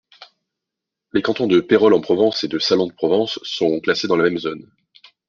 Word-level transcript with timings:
Les 1.13 1.21
cantons 1.21 1.45
de 1.45 1.59
Peyrolles-en-Provence 1.59 2.43
et 2.43 2.47
de 2.47 2.57
Salon-de-Provence 2.57 3.37
sont 3.43 3.79
classés 3.81 4.07
dans 4.07 4.15
la 4.15 4.23
même 4.23 4.39
zone. 4.39 4.67